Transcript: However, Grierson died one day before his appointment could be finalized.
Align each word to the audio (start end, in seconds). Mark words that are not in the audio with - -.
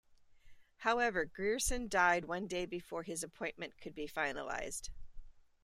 However, 0.77 1.25
Grierson 1.25 1.87
died 1.87 2.25
one 2.25 2.47
day 2.47 2.65
before 2.65 3.03
his 3.03 3.21
appointment 3.21 3.79
could 3.79 3.93
be 3.93 4.07
finalized. 4.07 4.89